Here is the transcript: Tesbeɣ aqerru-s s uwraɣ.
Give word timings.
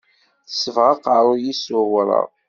Tesbeɣ 0.49 0.87
aqerru-s 0.93 1.59
s 1.63 1.65
uwraɣ. 1.79 2.27